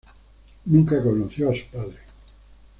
Nunca 0.65 1.03
conoció 1.03 1.51
a 1.51 1.55
su 1.55 1.63
padre. 1.71 1.99